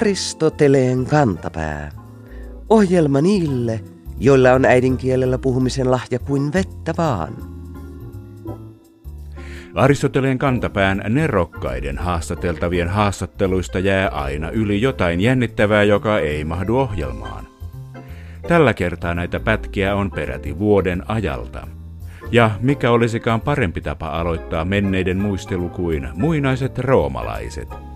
Aristoteleen 0.00 1.06
kantapää. 1.06 1.90
Ohjelma 2.68 3.20
niille, 3.20 3.80
joilla 4.18 4.52
on 4.52 4.64
äidinkielellä 4.64 5.38
puhumisen 5.38 5.90
lahja 5.90 6.18
kuin 6.18 6.52
vettä 6.52 6.94
vaan. 6.98 7.36
Aristoteleen 9.74 10.38
kantapään 10.38 11.02
nerokkaiden 11.08 11.98
haastateltavien 11.98 12.88
haastatteluista 12.88 13.78
jää 13.78 14.08
aina 14.08 14.50
yli 14.50 14.80
jotain 14.80 15.20
jännittävää, 15.20 15.82
joka 15.82 16.18
ei 16.18 16.44
mahdu 16.44 16.76
ohjelmaan. 16.76 17.46
Tällä 18.48 18.74
kertaa 18.74 19.14
näitä 19.14 19.40
pätkiä 19.40 19.94
on 19.94 20.10
peräti 20.10 20.58
vuoden 20.58 21.02
ajalta. 21.10 21.66
Ja 22.32 22.50
mikä 22.60 22.90
olisikaan 22.90 23.40
parempi 23.40 23.80
tapa 23.80 24.08
aloittaa 24.08 24.64
menneiden 24.64 25.18
muistelu 25.18 25.68
kuin 25.68 26.08
muinaiset 26.14 26.78
roomalaiset– 26.78 27.68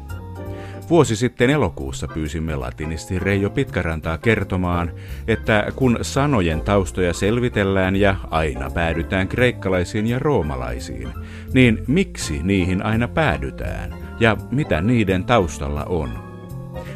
Vuosi 0.90 1.16
sitten 1.16 1.50
elokuussa 1.50 2.08
pyysimme 2.08 2.56
latinisti 2.56 3.18
Reijo 3.18 3.50
Pitkärantaa 3.50 4.18
kertomaan, 4.18 4.92
että 5.28 5.72
kun 5.76 5.98
sanojen 6.02 6.60
taustoja 6.60 7.12
selvitellään 7.12 7.96
ja 7.96 8.16
aina 8.30 8.70
päädytään 8.70 9.28
kreikkalaisiin 9.28 10.06
ja 10.06 10.18
roomalaisiin, 10.18 11.08
niin 11.52 11.84
miksi 11.86 12.40
niihin 12.42 12.82
aina 12.82 13.08
päädytään 13.08 13.94
ja 14.20 14.36
mitä 14.50 14.80
niiden 14.80 15.24
taustalla 15.24 15.84
on? 15.84 16.10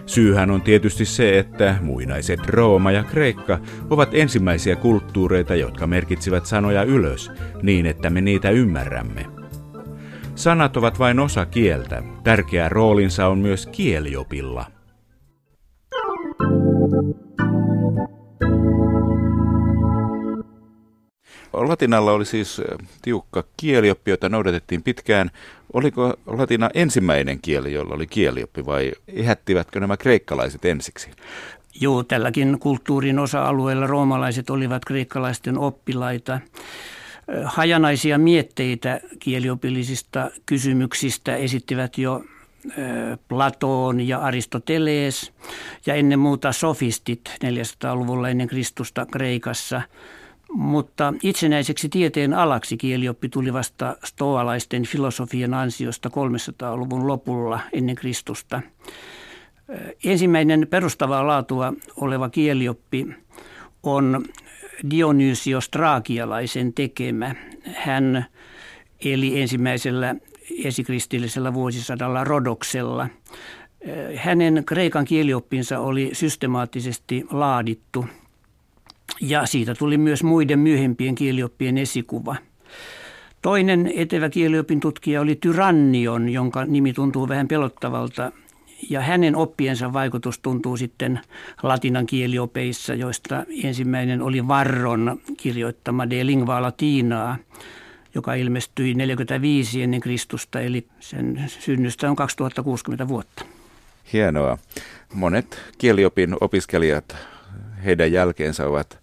Syyhän 0.07 0.51
on 0.51 0.63
tietysti 0.63 1.05
se, 1.05 1.39
että 1.39 1.77
muinaiset 1.81 2.47
Rooma 2.47 2.93
ja 2.93 3.05
Kreikka 3.05 3.59
ovat 3.91 4.09
ensimmäisiä 4.13 4.77
kulttuureita, 4.77 5.55
jotka 5.55 5.87
merkitsivät 5.87 6.47
sanoja 6.47 6.83
ylös 6.83 7.31
niin, 7.63 7.87
että 7.87 8.11
me 8.11 8.21
niitä 8.21 8.51
ymmärrämme– 8.51 9.27
Sanat 10.39 10.77
ovat 10.77 10.99
vain 10.99 11.21
osa 11.21 11.47
kieltä. 11.47 12.03
Tärkeä 12.25 12.69
roolinsa 12.69 13.27
on 13.27 13.39
myös 13.39 13.67
kieliopilla. 13.67 14.67
Latinalla 21.53 22.13
oli 22.13 22.25
siis 22.25 22.63
tiukka 23.03 23.45
kielioppi, 23.57 24.11
jota 24.11 24.29
noudatettiin 24.29 24.83
pitkään. 24.83 25.31
Oliko 25.73 26.15
latina 26.27 26.71
ensimmäinen 26.75 27.39
kieli, 27.43 27.73
jolla 27.73 27.95
oli 27.95 28.07
kielioppi 28.07 28.67
vai 28.67 28.93
ehättivätkö 29.09 29.81
nämä 29.81 29.97
kreikkalaiset 29.97 30.65
ensiksi? 30.65 31.11
Joo, 31.81 32.03
tälläkin 32.03 32.59
kulttuurin 32.61 33.19
osa-alueella 33.19 33.87
roomalaiset 33.87 34.51
olivat 34.51 34.85
kreikkalaisten 34.85 35.59
oppilaita 35.59 36.41
hajanaisia 37.45 38.19
mietteitä 38.19 39.01
kieliopillisista 39.19 40.31
kysymyksistä 40.47 41.37
esittivät 41.37 41.99
jo 41.99 42.25
Platoon 43.29 44.09
ja 44.09 44.19
Aristoteles 44.19 45.33
ja 45.87 45.95
ennen 45.95 46.19
muuta 46.19 46.53
sofistit 46.53 47.21
400-luvulla 47.45 48.29
ennen 48.29 48.49
Kristusta 48.49 49.07
Kreikassa. 49.07 49.83
Mutta 50.53 51.15
itsenäiseksi 51.23 51.89
tieteen 51.89 52.35
alaksi 52.35 52.77
kielioppi 52.77 53.29
tuli 53.29 53.53
vasta 53.53 53.97
stoalaisten 54.05 54.87
filosofian 54.87 55.55
ansiosta 55.55 56.09
300-luvun 56.09 57.07
lopulla 57.07 57.61
ennen 57.73 57.97
Kristusta. 57.97 58.63
Ensimmäinen 60.05 60.67
perustavaa 60.71 61.27
laatua 61.27 61.73
oleva 61.97 62.29
kielioppi 62.29 63.07
on 63.83 64.25
Dionysios 64.91 65.69
Traakialaisen 65.69 66.73
tekemä. 66.73 67.35
Hän 67.75 68.27
eli 69.05 69.41
ensimmäisellä 69.41 70.15
esikristillisellä 70.65 71.55
vuosisadalla 71.55 72.25
Rodoksella. 72.25 73.09
Hänen 74.17 74.63
kreikan 74.67 75.05
kielioppinsa 75.05 75.79
oli 75.79 76.11
systemaattisesti 76.13 77.25
laadittu 77.31 78.07
ja 79.21 79.47
siitä 79.47 79.75
tuli 79.75 79.99
myös 79.99 80.23
muiden 80.23 80.59
myöhempien 80.59 81.15
kielioppien 81.15 81.79
esikuva. 81.79 82.37
Toinen 83.43 83.93
etevä 83.95 84.29
kieliopin 84.29 84.81
tutkija 84.81 85.21
oli 85.21 85.37
Tyrannion, 85.37 86.29
jonka 86.29 86.65
nimi 86.65 86.93
tuntuu 86.93 87.29
vähän 87.29 87.49
pelottavalta 87.49 88.33
ja 88.91 89.01
hänen 89.01 89.37
oppiensa 89.37 89.93
vaikutus 89.93 90.39
tuntuu 90.39 90.77
sitten 90.77 91.21
latinan 91.63 92.07
kieliopeissa, 92.07 92.95
joista 92.95 93.45
ensimmäinen 93.65 94.23
oli 94.23 94.49
Varron 94.49 95.21
kirjoittama 95.37 96.11
De 96.11 96.27
Lingua 96.27 96.63
Latinaa, 96.63 97.37
joka 98.15 98.35
ilmestyi 98.35 98.95
45 98.95 99.83
ennen 99.83 100.01
Kristusta, 100.01 100.61
eli 100.61 100.87
sen 101.01 101.45
synnystä 101.49 102.11
on 102.11 102.17
2060 102.17 103.09
vuotta. 103.09 103.45
Hienoa. 104.13 104.59
Monet 105.15 105.61
kieliopin 105.79 106.37
opiskelijat 106.41 107.17
heidän 107.85 108.13
jälkeensä 108.13 108.67
ovat 108.67 108.99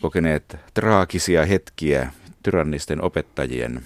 kokeneet 0.00 0.56
traagisia 0.74 1.46
hetkiä 1.46 2.10
tyrannisten 2.42 3.04
opettajien 3.04 3.82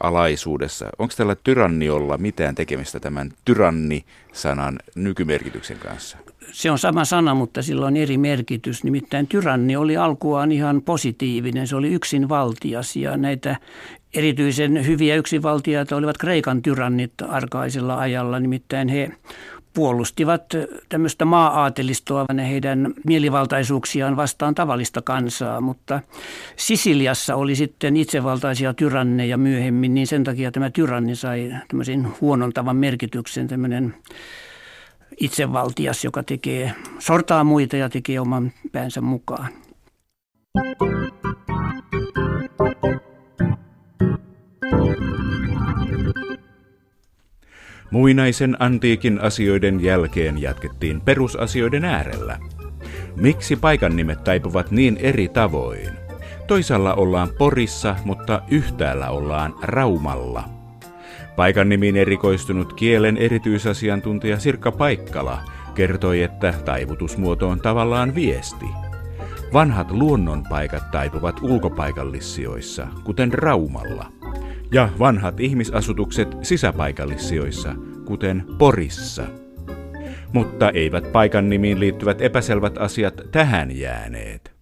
alaisuudessa. 0.00 0.88
Onko 0.98 1.14
tällä 1.16 1.36
tyranniolla 1.44 2.18
mitään 2.18 2.54
tekemistä 2.54 3.00
tämän 3.00 3.30
tyranni-sanan 3.44 4.78
nykymerkityksen 4.94 5.78
kanssa? 5.78 6.18
Se 6.52 6.70
on 6.70 6.78
sama 6.78 7.04
sana, 7.04 7.34
mutta 7.34 7.62
sillä 7.62 7.86
on 7.86 7.96
eri 7.96 8.18
merkitys. 8.18 8.84
Nimittäin 8.84 9.26
tyranni 9.26 9.76
oli 9.76 9.96
alkuaan 9.96 10.52
ihan 10.52 10.82
positiivinen. 10.82 11.66
Se 11.66 11.76
oli 11.76 11.92
yksinvaltias 11.92 12.96
ja 12.96 13.16
näitä 13.16 13.56
erityisen 14.14 14.86
hyviä 14.86 15.16
yksinvaltiaita 15.16 15.96
olivat 15.96 16.18
Kreikan 16.18 16.62
tyrannit 16.62 17.12
arkaisella 17.28 17.98
ajalla. 17.98 18.40
Nimittäin 18.40 18.88
he 18.88 19.10
puolustivat 19.78 20.42
tämmöistä 20.88 21.24
maa-aatelistoa 21.24 22.26
heidän 22.48 22.94
mielivaltaisuuksiaan 23.04 24.16
vastaan 24.16 24.54
tavallista 24.54 25.02
kansaa, 25.02 25.60
mutta 25.60 26.00
Sisiliassa 26.56 27.36
oli 27.36 27.54
sitten 27.54 27.96
itsevaltaisia 27.96 28.74
tyranneja 28.74 29.36
myöhemmin, 29.36 29.94
niin 29.94 30.06
sen 30.06 30.24
takia 30.24 30.52
tämä 30.52 30.70
tyranni 30.70 31.16
sai 31.16 31.54
tämmöisen 31.68 32.08
huonontavan 32.20 32.76
merkityksen, 32.76 33.48
tämmöinen 33.48 33.94
itsevaltias, 35.20 36.04
joka 36.04 36.22
tekee, 36.22 36.72
sortaa 36.98 37.44
muita 37.44 37.76
ja 37.76 37.88
tekee 37.88 38.20
oman 38.20 38.52
päänsä 38.72 39.00
mukaan. 39.00 39.48
Muinaisen 47.90 48.56
antiikin 48.58 49.20
asioiden 49.20 49.84
jälkeen 49.84 50.42
jatkettiin 50.42 51.00
perusasioiden 51.00 51.84
äärellä. 51.84 52.38
Miksi 53.16 53.56
paikan 53.56 53.96
nimet 53.96 54.24
taipuvat 54.24 54.70
niin 54.70 54.96
eri 54.96 55.28
tavoin? 55.28 55.88
Toisaalla 56.46 56.94
ollaan 56.94 57.28
Porissa, 57.38 57.96
mutta 58.04 58.42
yhtäällä 58.50 59.10
ollaan 59.10 59.54
Raumalla. 59.62 60.44
Paikan 61.36 61.68
nimiin 61.68 61.96
erikoistunut 61.96 62.72
kielen 62.72 63.16
erityisasiantuntija 63.16 64.38
Sirkka 64.38 64.72
Paikkala 64.72 65.38
kertoi, 65.74 66.22
että 66.22 66.54
taivutusmuoto 66.64 67.48
on 67.48 67.60
tavallaan 67.60 68.14
viesti. 68.14 68.66
Vanhat 69.52 69.90
luonnonpaikat 69.90 70.90
taipuvat 70.90 71.40
ulkopaikallissijoissa, 71.42 72.86
kuten 73.04 73.32
Raumalla– 73.32 74.12
ja 74.72 74.88
vanhat 74.98 75.40
ihmisasutukset 75.40 76.28
sisäpaikallissijoissa, 76.42 77.74
kuten 78.04 78.44
Porissa. 78.58 79.26
Mutta 80.32 80.70
eivät 80.70 81.12
paikan 81.12 81.48
nimiin 81.48 81.80
liittyvät 81.80 82.22
epäselvät 82.22 82.78
asiat 82.78 83.14
tähän 83.30 83.78
jääneet. 83.78 84.52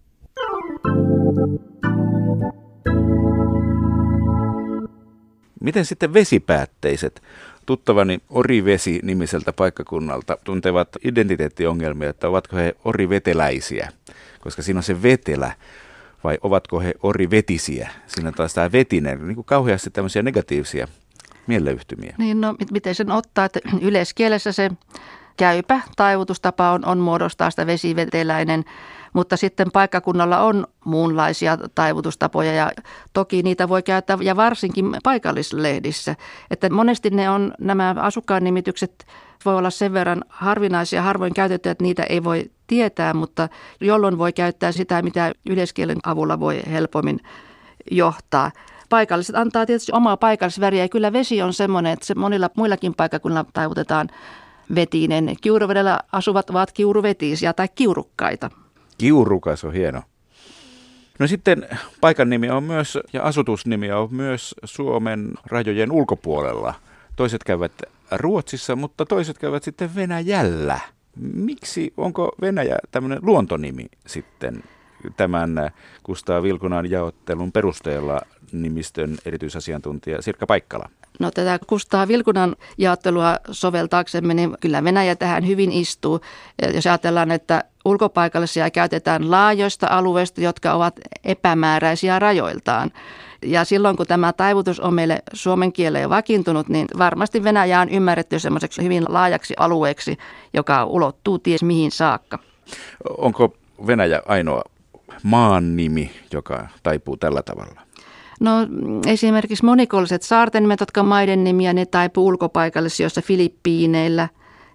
Miten 5.61 5.85
sitten 5.85 6.13
vesipäätteiset? 6.13 7.21
Tuttavani 7.65 8.19
Orivesi 8.29 8.99
nimiseltä 9.03 9.53
paikkakunnalta 9.53 10.37
tuntevat 10.43 10.89
identiteettiongelmia, 11.03 12.09
että 12.09 12.27
ovatko 12.27 12.57
he 12.57 12.75
oriveteläisiä, 12.85 13.89
koska 14.39 14.61
siinä 14.61 14.79
on 14.79 14.83
se 14.83 15.03
vetelä 15.03 15.51
vai 16.23 16.37
ovatko 16.41 16.79
he 16.79 16.93
orivetisiä? 17.03 17.89
Siinä 18.07 18.31
taas 18.31 18.53
tämä 18.53 18.71
vetinen, 18.71 19.27
niin 19.27 19.35
kuin 19.35 19.45
kauheasti 19.45 19.89
tämmöisiä 19.89 20.21
negatiivisia 20.21 20.87
mieleyhtymiä. 21.47 22.15
Niin, 22.17 22.41
no 22.41 22.55
miten 22.71 22.95
sen 22.95 23.11
ottaa, 23.11 23.45
että 23.45 23.59
yleiskielessä 23.81 24.51
se 24.51 24.71
käypä 25.37 25.81
taivutustapa 25.95 26.71
on, 26.71 26.85
on 26.85 26.97
muodostaa 26.97 27.49
sitä 27.49 27.67
vesiveteläinen, 27.67 28.63
mutta 29.13 29.37
sitten 29.37 29.71
paikkakunnalla 29.71 30.39
on 30.39 30.67
muunlaisia 30.85 31.57
taivutustapoja 31.75 32.53
ja 32.53 32.71
toki 33.13 33.43
niitä 33.43 33.69
voi 33.69 33.83
käyttää 33.83 34.17
ja 34.21 34.35
varsinkin 34.35 34.95
paikallislehdissä. 35.03 36.15
Että 36.51 36.69
monesti 36.69 37.09
ne 37.09 37.29
on 37.29 37.53
nämä 37.59 37.95
asukkaan 37.97 38.43
nimitykset 38.43 39.05
voi 39.45 39.57
olla 39.57 39.69
sen 39.69 39.93
verran 39.93 40.23
harvinaisia, 40.29 41.01
harvoin 41.01 41.33
käytettyjä, 41.33 41.71
että 41.71 41.83
niitä 41.83 42.03
ei 42.03 42.23
voi 42.23 42.51
tietää, 42.67 43.13
mutta 43.13 43.49
jolloin 43.81 44.17
voi 44.17 44.33
käyttää 44.33 44.71
sitä, 44.71 45.01
mitä 45.01 45.31
yleiskielen 45.49 45.97
avulla 46.03 46.39
voi 46.39 46.61
helpommin 46.71 47.19
johtaa. 47.91 48.51
Paikalliset 48.89 49.35
antaa 49.35 49.65
tietysti 49.65 49.91
omaa 49.91 50.17
paikallisväriä 50.17 50.83
ja 50.83 50.89
kyllä 50.89 51.13
vesi 51.13 51.41
on 51.41 51.53
semmoinen, 51.53 51.93
että 51.93 52.05
se 52.05 52.15
monilla 52.15 52.49
muillakin 52.57 52.93
paikakunnilla 52.95 53.45
taivutetaan 53.53 54.09
vetinen. 54.75 55.35
Kiuruvedellä 55.41 55.99
asuvat 56.11 56.49
ovat 56.49 56.71
kiuruvetisiä 56.71 57.53
tai 57.53 57.67
kiurukkaita. 57.75 58.49
Kiurukas 58.97 59.63
on 59.63 59.73
hieno. 59.73 60.01
No 61.19 61.27
sitten 61.27 61.67
paikan 62.01 62.29
nimi 62.29 62.49
on 62.49 62.63
myös 62.63 62.97
ja 63.13 63.23
asutusnimi 63.23 63.91
on 63.91 64.07
myös 64.11 64.55
Suomen 64.63 65.33
rajojen 65.45 65.91
ulkopuolella. 65.91 66.73
Toiset 67.15 67.43
käyvät 67.43 67.71
Ruotsissa, 68.11 68.75
mutta 68.75 69.05
toiset 69.05 69.37
käyvät 69.37 69.63
sitten 69.63 69.95
Venäjällä. 69.95 70.79
Miksi, 71.33 71.93
onko 71.97 72.35
Venäjä 72.41 72.77
tämmöinen 72.91 73.19
luontonimi 73.21 73.85
sitten 74.07 74.63
tämän 75.17 75.71
Kustaa 76.03 76.43
Vilkunan 76.43 76.91
jaottelun 76.91 77.51
perusteella 77.51 78.21
nimistön 78.51 79.17
erityisasiantuntija 79.25 80.21
Sirkka 80.21 80.47
Paikkala? 80.47 80.89
No 81.19 81.31
tätä 81.31 81.59
Kustaa 81.67 82.07
Vilkunan 82.07 82.55
jaottelua 82.77 83.37
soveltaaksemme, 83.51 84.33
niin 84.33 84.57
kyllä 84.59 84.83
Venäjä 84.83 85.15
tähän 85.15 85.47
hyvin 85.47 85.71
istuu. 85.71 86.21
Jos 86.73 86.87
ajatellaan, 86.87 87.31
että 87.31 87.63
ulkopaikallisia 87.85 88.71
käytetään 88.71 89.31
laajoista 89.31 89.87
alueista, 89.89 90.41
jotka 90.41 90.73
ovat 90.73 90.99
epämääräisiä 91.23 92.19
rajoiltaan. 92.19 92.91
Ja 93.41 93.65
silloin 93.65 93.97
kun 93.97 94.07
tämä 94.07 94.33
taivutus 94.33 94.79
on 94.79 94.93
meille 94.93 95.23
suomen 95.33 95.73
kieleen 95.73 96.09
vakiintunut, 96.09 96.69
niin 96.69 96.87
varmasti 96.97 97.43
Venäjä 97.43 97.81
on 97.81 97.89
ymmärretty 97.89 98.39
semmoiseksi 98.39 98.83
hyvin 98.83 99.05
laajaksi 99.09 99.53
alueeksi, 99.57 100.17
joka 100.53 100.85
ulottuu 100.85 101.39
ties 101.39 101.63
mihin 101.63 101.91
saakka. 101.91 102.39
Onko 103.17 103.53
Venäjä 103.87 104.21
ainoa 104.25 104.61
maan 105.23 105.75
nimi, 105.75 106.11
joka 106.33 106.67
taipuu 106.83 107.17
tällä 107.17 107.41
tavalla? 107.41 107.86
No 108.39 108.51
esimerkiksi 109.07 109.65
monikolliset 109.65 110.23
saarten 110.23 110.63
nimet, 110.63 110.79
jotka 110.79 111.03
maiden 111.03 111.43
nimiä, 111.43 111.73
ne 111.73 111.85
taipuu 111.85 112.27
ulkopaikallisissa 112.27 113.21
Filippiineillä 113.21 114.29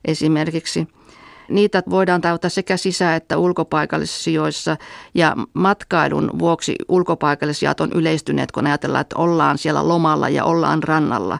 esimerkiksi. 0.04 0.88
Niitä 1.48 1.82
voidaan 1.90 2.20
tauttaa 2.20 2.50
sekä 2.50 2.76
sisä- 2.76 3.16
että 3.16 3.38
ulkopaikallisissa 3.38 4.24
sijoissa 4.24 4.76
ja 5.14 5.36
matkailun 5.54 6.30
vuoksi 6.38 6.74
ulkopaikallisia 6.88 7.74
on 7.80 7.90
yleistyneet, 7.94 8.52
kun 8.52 8.66
ajatellaan, 8.66 9.00
että 9.00 9.16
ollaan 9.16 9.58
siellä 9.58 9.88
lomalla 9.88 10.28
ja 10.28 10.44
ollaan 10.44 10.82
rannalla. 10.82 11.38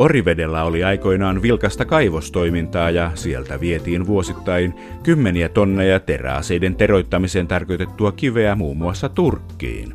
Orivedellä 0.00 0.64
oli 0.64 0.84
aikoinaan 0.84 1.42
vilkasta 1.42 1.84
kaivostoimintaa 1.84 2.90
ja 2.90 3.10
sieltä 3.14 3.60
vietiin 3.60 4.06
vuosittain 4.06 4.74
kymmeniä 5.02 5.48
tonneja 5.48 6.00
teräaseiden 6.00 6.76
teroittamiseen 6.76 7.48
tarkoitettua 7.48 8.12
kiveä 8.12 8.54
muun 8.54 8.76
muassa 8.76 9.08
Turkkiin. 9.08 9.94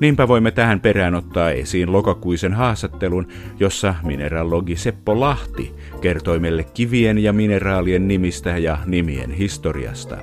Niinpä 0.00 0.28
voimme 0.28 0.50
tähän 0.50 0.80
perään 0.80 1.14
ottaa 1.14 1.50
esiin 1.50 1.92
lokakuisen 1.92 2.52
haastattelun, 2.52 3.28
jossa 3.60 3.94
mineralogi 4.02 4.76
Seppo 4.76 5.20
Lahti 5.20 5.74
kertoi 6.00 6.38
meille 6.38 6.64
kivien 6.64 7.18
ja 7.18 7.32
mineraalien 7.32 8.08
nimistä 8.08 8.58
ja 8.58 8.78
nimien 8.86 9.30
historiasta. 9.30 10.16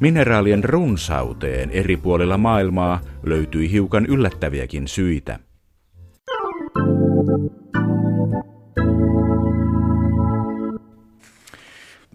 Mineraalien 0.00 0.64
runsauteen 0.64 1.70
eri 1.70 1.96
puolilla 1.96 2.38
maailmaa 2.38 3.00
löytyi 3.22 3.70
hiukan 3.70 4.06
yllättäviäkin 4.06 4.88
syitä– 4.88 5.38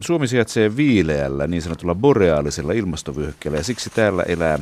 Suomi 0.06 0.28
sijaitsee 0.28 0.76
viileällä 0.76 1.48
niin 1.48 1.62
sanotulla 1.62 1.96
boreaalisella 1.96 2.74
ilmastovyöhykkeellä 2.74 3.58
ja 3.58 3.64
siksi 3.64 3.90
täällä 3.90 4.24
elää 4.24 4.60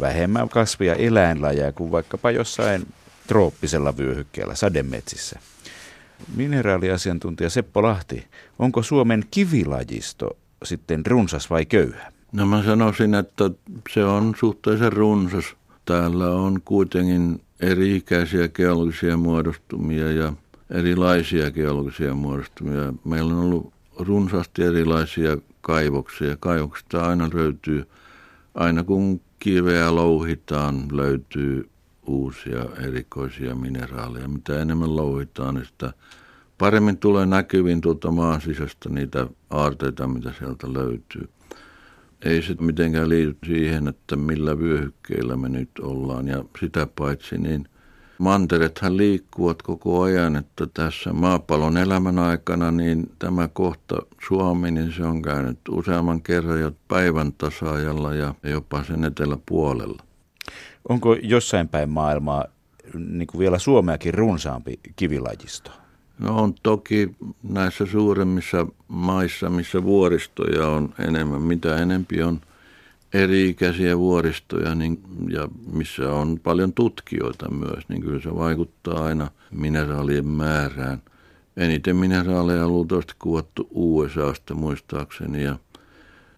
vähemmän 0.00 0.48
kasvia 0.48 0.94
eläinlajeja 0.94 1.72
kuin 1.72 1.90
vaikkapa 1.90 2.30
jossain 2.30 2.86
trooppisella 3.26 3.96
vyöhykkeellä, 3.96 4.54
sademetsissä. 4.54 5.40
Mineraaliasiantuntija 6.36 7.50
Seppo 7.50 7.82
Lahti, 7.82 8.26
onko 8.58 8.82
Suomen 8.82 9.24
kivilajisto 9.30 10.36
sitten 10.64 11.06
runsas 11.06 11.50
vai 11.50 11.66
köyhä? 11.66 12.12
No 12.32 12.46
mä 12.46 12.62
sanoisin, 12.62 13.14
että 13.14 13.50
se 13.90 14.04
on 14.04 14.34
suhteellisen 14.38 14.92
runsas. 14.92 15.44
Täällä 15.84 16.30
on 16.30 16.60
kuitenkin 16.64 17.40
eri-ikäisiä 17.60 18.48
geologisia 18.48 19.16
muodostumia 19.16 20.12
ja 20.12 20.32
erilaisia 20.70 21.50
geologisia 21.50 22.14
muodostumia. 22.14 22.94
Meillä 23.04 23.34
on 23.34 23.40
ollut 23.40 23.72
runsaasti 24.04 24.62
erilaisia 24.62 25.36
kaivoksia. 25.60 26.36
Kaivoksista 26.40 27.06
aina 27.06 27.30
löytyy, 27.34 27.84
aina 28.54 28.84
kun 28.84 29.20
kiveä 29.38 29.94
louhitaan, 29.94 30.84
löytyy 30.92 31.68
uusia 32.06 32.66
erikoisia 32.86 33.54
mineraaleja. 33.54 34.28
Mitä 34.28 34.60
enemmän 34.60 34.96
louhitaan, 34.96 35.54
niin 35.54 35.66
sitä 35.66 35.92
paremmin 36.58 36.98
tulee 36.98 37.26
näkyviin 37.26 37.80
tuolta 37.80 38.10
maan 38.10 38.40
sisästä 38.40 38.88
niitä 38.88 39.26
aarteita, 39.50 40.06
mitä 40.06 40.32
sieltä 40.38 40.72
löytyy. 40.72 41.28
Ei 42.24 42.42
se 42.42 42.56
mitenkään 42.60 43.08
liity 43.08 43.36
siihen, 43.46 43.88
että 43.88 44.16
millä 44.16 44.58
vyöhykkeillä 44.58 45.36
me 45.36 45.48
nyt 45.48 45.70
ollaan. 45.82 46.28
Ja 46.28 46.44
sitä 46.60 46.86
paitsi, 46.98 47.38
niin 47.38 47.68
manterethan 48.20 48.96
liikkuvat 48.96 49.62
koko 49.62 50.02
ajan, 50.02 50.36
että 50.36 50.66
tässä 50.74 51.12
maapallon 51.12 51.76
elämän 51.76 52.18
aikana, 52.18 52.70
niin 52.70 53.10
tämä 53.18 53.48
kohta 53.48 53.96
Suomi, 54.28 54.70
niin 54.70 54.92
se 54.92 55.04
on 55.04 55.22
käynyt 55.22 55.58
useamman 55.70 56.22
kerran 56.22 56.60
jo 56.60 56.72
päivän 56.88 57.32
tasaajalla 57.32 58.14
ja 58.14 58.34
jopa 58.42 58.84
sen 58.84 59.04
eteläpuolella. 59.04 60.02
Onko 60.88 61.14
jossain 61.14 61.68
päin 61.68 61.90
maailmaa 61.90 62.44
niin 62.94 63.26
kuin 63.26 63.38
vielä 63.38 63.58
Suomeakin 63.58 64.14
runsaampi 64.14 64.80
kivilajisto? 64.96 65.70
No 66.18 66.42
on 66.42 66.54
toki 66.62 67.10
näissä 67.42 67.86
suuremmissa 67.86 68.66
maissa, 68.88 69.50
missä 69.50 69.82
vuoristoja 69.82 70.66
on 70.66 70.94
enemmän, 70.98 71.42
mitä 71.42 71.76
enempi 71.76 72.22
on 72.22 72.40
eri-ikäisiä 73.14 73.98
vuoristoja 73.98 74.74
niin, 74.74 75.02
ja 75.28 75.48
missä 75.72 76.12
on 76.12 76.40
paljon 76.42 76.72
tutkijoita 76.72 77.50
myös, 77.50 77.88
niin 77.88 78.02
kyllä 78.02 78.20
se 78.20 78.34
vaikuttaa 78.34 79.04
aina 79.04 79.30
mineraalien 79.50 80.26
määrään. 80.26 81.02
Eniten 81.56 81.96
mineraaleja 81.96 82.64
on 82.64 82.72
luultavasti 82.72 83.14
kuvattu 83.18 83.68
USAsta 83.70 84.54
muistaakseni 84.54 85.44
ja 85.44 85.58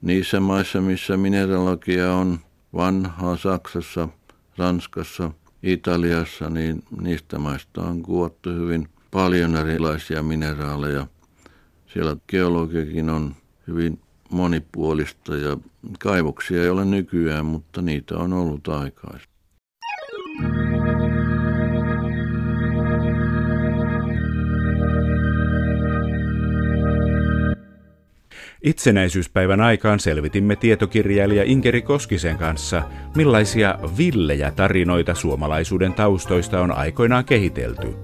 niissä 0.02 0.40
maissa, 0.40 0.80
missä 0.80 1.16
mineralogia 1.16 2.14
on 2.14 2.38
vanhaa 2.74 3.36
Saksassa, 3.36 4.08
Ranskassa, 4.58 5.30
Italiassa, 5.62 6.50
niin 6.50 6.82
niistä 7.00 7.38
maista 7.38 7.82
on 7.82 8.02
kuvattu 8.02 8.50
hyvin 8.50 8.88
paljon 9.10 9.56
erilaisia 9.56 10.22
mineraaleja. 10.22 11.06
Siellä 11.86 12.16
geologiakin 12.28 13.10
on 13.10 13.34
hyvin 13.66 14.00
monipuolista 14.32 15.36
ja 15.36 15.56
kaivoksia 15.98 16.62
ei 16.62 16.68
ole 16.68 16.84
nykyään, 16.84 17.46
mutta 17.46 17.82
niitä 17.82 18.16
on 18.16 18.32
ollut 18.32 18.68
aikaisemmin. 18.68 19.32
Itsenäisyyspäivän 28.62 29.60
aikaan 29.60 30.00
selvitimme 30.00 30.56
tietokirjailija 30.56 31.44
Inkeri 31.44 31.82
Koskisen 31.82 32.38
kanssa, 32.38 32.82
millaisia 33.16 33.78
villejä 33.98 34.50
tarinoita 34.50 35.14
suomalaisuuden 35.14 35.94
taustoista 35.94 36.60
on 36.60 36.72
aikoinaan 36.72 37.24
kehitelty. 37.24 37.94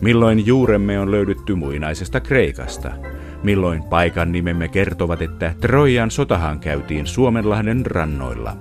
Milloin 0.00 0.46
juuremme 0.46 0.98
on 0.98 1.10
löydetty 1.10 1.54
muinaisesta 1.54 2.20
Kreikasta– 2.20 2.92
milloin 3.42 3.82
paikan 3.82 4.32
nimemme 4.32 4.68
kertovat, 4.68 5.22
että 5.22 5.54
Trojan 5.60 6.10
sotahan 6.10 6.60
käytiin 6.60 7.06
Suomenlahden 7.06 7.86
rannoilla. 7.86 8.56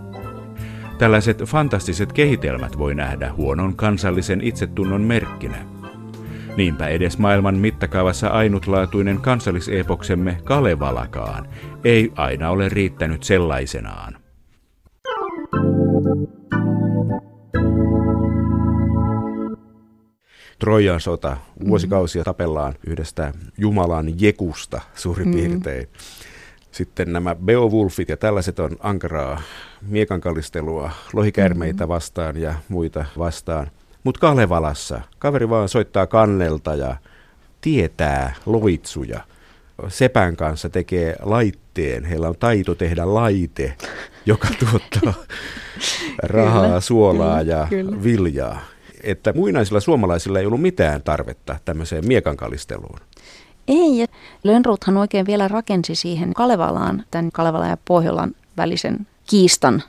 Tällaiset 0.98 1.44
fantastiset 1.46 2.14
kehitelmät 2.14 2.78
voi 2.78 2.96
nähdä 2.96 3.34
huonon 3.34 3.76
kansallisen 3.76 4.42
itsetunnon 4.42 5.02
merkkinä. 5.02 5.58
Niinpä 6.58 6.88
edes 6.88 7.18
maailman 7.18 7.56
mittakaavassa 7.56 8.28
ainutlaatuinen 8.28 9.22
kansallisepoksemme 9.22 10.38
Kalevalakaan 10.44 11.48
ei 11.84 12.12
aina 12.16 12.50
ole 12.50 12.70
riittänyt 12.70 13.24
sellaisenaan. 13.24 14.27
Trojan 20.60 21.02
sota. 21.02 21.38
Vuosikausia 21.68 22.24
tapellaan 22.24 22.74
yhdestä 22.88 23.34
Jumalan 23.58 24.22
jekusta 24.22 24.82
suurin 24.96 25.28
mm-hmm. 25.28 25.42
piirtein. 25.42 25.88
Sitten 26.72 27.14
nämä 27.14 27.36
Beowulfit 27.36 28.10
ja 28.10 28.18
tällaiset 28.18 28.60
on 28.60 28.72
ankaraa 28.80 29.42
miekankalistelua, 29.82 30.92
lohikärmeitä 31.14 31.84
mm-hmm. 31.84 31.94
vastaan 31.94 32.38
ja 32.38 32.54
muita 32.70 33.06
vastaan. 33.18 33.72
Mutta 34.04 34.20
Kalevalassa 34.20 35.02
kaveri 35.20 35.50
vaan 35.50 35.70
soittaa 35.70 36.08
kannelta 36.08 36.76
ja 36.76 36.96
tietää 37.62 38.36
loitsuja. 38.46 39.20
Sepän 39.88 40.36
kanssa 40.36 40.70
tekee 40.70 41.16
laitteen. 41.22 42.06
Heillä 42.06 42.30
on 42.30 42.38
taito 42.40 42.76
tehdä 42.76 43.14
laite 43.14 43.76
joka 44.28 44.48
tuottaa 44.60 45.14
rahaa, 46.24 46.66
kyllä, 46.66 46.80
suolaa 46.80 47.40
kyllä, 47.40 47.56
ja 47.56 47.68
kyllä. 47.70 48.04
viljaa. 48.04 48.62
Että 49.04 49.34
muinaisilla 49.34 49.80
suomalaisilla 49.80 50.40
ei 50.40 50.46
ollut 50.46 50.62
mitään 50.62 51.04
tarvetta 51.04 51.56
tämmöiseen 51.66 52.08
miekankallisteluun. 52.08 53.00
Ei, 53.68 54.06
Lönnrothan 54.44 54.98
oikein 54.98 55.26
vielä 55.26 55.48
rakensi 55.48 55.96
siihen 55.96 56.34
Kalevalaan, 56.34 57.04
tämän 57.12 57.32
Kalevalan 57.32 57.70
ja 57.70 57.78
Pohjolan 57.86 58.36
välisen 58.58 59.08
kiistan 59.30 59.84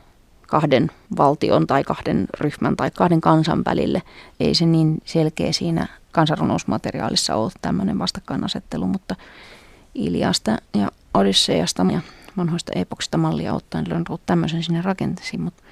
kahden 0.47 0.91
valtion 1.17 1.67
tai 1.67 1.85
kahden 1.85 2.27
ryhmän 2.41 2.77
tai 2.77 2.91
kahden 2.91 3.21
kansan 3.21 3.63
välille. 3.65 4.03
Ei 4.41 4.55
se 4.55 4.67
niin 4.67 4.99
selkeä 5.05 5.53
siinä 5.53 5.87
kansanrunousmateriaalissa 6.13 7.35
ole 7.35 7.53
tämmöinen 7.63 7.99
vastakkainasettelu, 7.99 8.87
mutta 8.87 9.17
Iliasta 9.95 10.57
ja 10.75 10.91
Odysseasta 11.15 11.87
ja 11.93 12.01
vanhoista 12.37 12.73
epoksista 12.75 13.19
mallia 13.19 13.55
ottaen 13.55 13.89
Lönnrot 13.89 14.21
tämmöisen 14.27 14.63
sinne 14.63 14.83
rakentasi, 14.83 15.39
mutta 15.39 15.63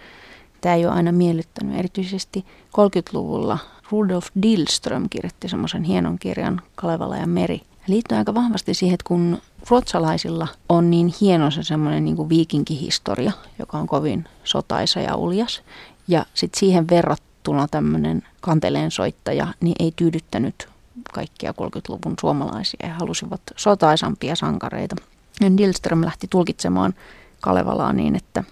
tämä 0.61 0.75
ei 0.75 0.87
ole 0.87 0.95
aina 0.95 1.13
miellyttänyt. 1.13 1.79
Erityisesti 1.79 2.45
30-luvulla 2.69 3.59
Rudolf 3.91 4.27
Dillström 4.43 5.09
kirjoitti 5.11 5.49
semmoisen 5.49 5.85
hienon 5.85 6.19
kirjan 6.19 6.61
Kalevala 6.75 7.17
ja 7.17 7.27
meri. 7.27 7.61
Liittyy 7.87 8.19
aika 8.19 8.35
vahvasti 8.35 8.75
siihen, 8.75 8.95
että 8.95 9.09
kun 9.09 9.39
ruotsalaisilla 9.71 10.49
on 10.69 10.91
niin 10.91 11.15
hieno 11.21 11.51
se 11.51 11.63
semmoinen 11.63 12.05
niin 12.05 12.29
viikinkihistoria, 12.29 13.33
joka 13.59 13.79
on 13.79 13.87
kovin 13.87 14.25
sotaisa 14.45 15.01
ja 15.01 15.17
uljas, 15.17 15.63
ja 16.09 16.27
sitten 16.35 16.59
siihen 16.59 16.89
verrattuna 16.89 17.69
tämmöinen 17.69 18.23
kanteleen 18.41 18.91
soittaja, 18.91 19.47
niin 19.61 19.77
ei 19.79 19.93
tyydyttänyt 19.97 20.69
kaikkia 21.13 21.53
30-luvun 21.53 22.15
suomalaisia 22.21 22.87
ja 22.89 22.95
halusivat 22.95 23.41
sotaisampia 23.57 24.37
sankareita. 24.37 24.97
Ja 25.41 25.57
Dillström 25.57 26.05
lähti 26.05 26.27
tulkitsemaan 26.31 26.95
Kalevalaa 27.41 27.93
niin, 27.93 28.17
että 28.17 28.45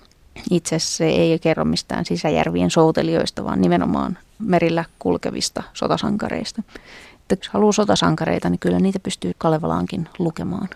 itse 0.51 0.79
se 0.79 1.07
ei 1.07 1.39
kerro 1.39 1.65
mistään 1.65 2.05
sisäjärvien 2.05 2.71
soutelijoista, 2.71 3.45
vaan 3.45 3.61
nimenomaan 3.61 4.19
merillä 4.39 4.85
kulkevista 4.99 5.63
sotasankareista. 5.73 6.63
Että 7.31 7.37
jos 7.47 7.49
haluaa 7.49 7.73
sotasankareita, 7.73 8.51
niin 8.51 8.59
kyllä 8.59 8.79
niitä 8.79 9.01
pystyy 9.01 9.33
Kalevalaankin 9.39 10.09
lukemaan. 10.19 10.69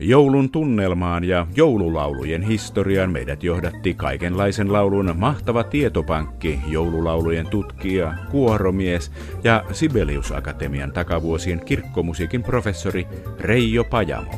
Joulun 0.00 0.50
tunnelmaan 0.50 1.24
ja 1.24 1.46
joululaulujen 1.56 2.42
historiaan 2.42 3.10
meidät 3.10 3.42
johdatti 3.42 3.94
kaikenlaisen 3.94 4.72
laulun 4.72 5.14
mahtava 5.16 5.64
tietopankki, 5.64 6.60
joululaulujen 6.66 7.46
tutkija, 7.46 8.14
kuoromies 8.30 9.12
ja 9.44 9.64
Sibelius 9.72 10.32
Akatemian 10.32 10.92
takavuosien 10.92 11.64
kirkkomusiikin 11.64 12.42
professori 12.42 13.06
Reijo 13.40 13.84
Pajamo. 13.84 14.30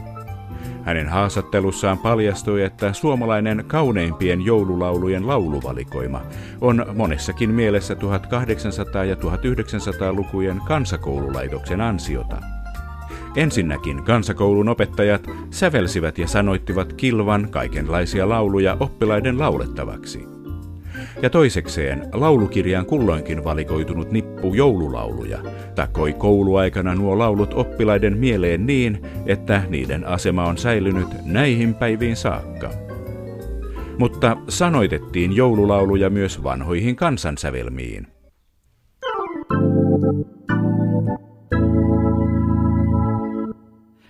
Hänen 0.83 1.09
haastattelussaan 1.09 1.99
paljastui, 1.99 2.63
että 2.63 2.93
suomalainen 2.93 3.65
kauneimpien 3.67 4.45
joululaulujen 4.45 5.27
lauluvalikoima 5.27 6.23
on 6.61 6.87
monessakin 6.95 7.51
mielessä 7.51 7.95
1800- 7.95 7.99
ja 9.05 9.15
1900-lukujen 9.15 10.61
kansakoululaitoksen 10.67 11.81
ansiota– 11.81 12.37
Ensinnäkin 13.37 14.03
kansakoulun 14.03 14.69
opettajat 14.69 15.31
sävelsivät 15.51 16.19
ja 16.19 16.27
sanoittivat 16.27 16.93
kilvan 16.93 17.49
kaikenlaisia 17.51 18.29
lauluja 18.29 18.77
oppilaiden 18.81 19.39
laulettavaksi. 19.39 20.25
Ja 21.23 21.31
toisekseen 21.31 22.09
laulukirjaan 22.13 22.87
kulloinkin 22.87 23.45
valikoitunut 23.45 24.11
nippu 24.11 24.55
joululauluja 24.55 25.39
takoi 25.75 26.13
kouluaikana 26.13 26.95
nuo 26.95 27.19
laulut 27.19 27.55
oppilaiden 27.55 28.19
mieleen 28.19 28.67
niin, 28.67 29.03
että 29.27 29.63
niiden 29.69 30.05
asema 30.05 30.45
on 30.45 30.59
säilynyt 30.59 31.09
näihin 31.25 31.75
päiviin 31.75 32.17
saakka. 32.17 32.71
Mutta 33.99 34.37
sanoitettiin 34.49 35.37
joululauluja 35.37 36.11
myös 36.11 36.43
vanhoihin 36.43 36.97
kansansävelmiin. 36.97 38.07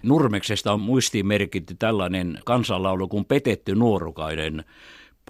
Nurmeksesta 0.02 0.72
on 0.72 0.80
muistiin 0.80 1.26
merkitty 1.26 1.74
tällainen 1.78 2.38
kansanlaulu 2.44 3.08
kuin 3.08 3.24
Petetty 3.24 3.74
nuorukainen. 3.74 4.64